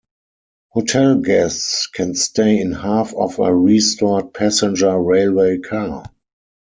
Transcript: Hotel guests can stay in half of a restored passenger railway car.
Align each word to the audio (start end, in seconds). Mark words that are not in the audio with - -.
Hotel 0.69 1.19
guests 1.19 1.85
can 1.85 2.15
stay 2.15 2.59
in 2.59 2.71
half 2.71 3.13
of 3.13 3.37
a 3.37 3.55
restored 3.55 4.33
passenger 4.33 4.99
railway 4.99 5.59
car. 5.59 6.05